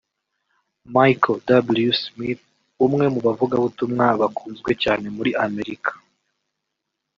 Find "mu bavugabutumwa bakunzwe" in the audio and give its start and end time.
3.13-4.71